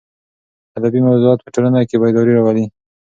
[0.77, 2.65] ادبي موضوعات په ټولنه کې بېداري راولي.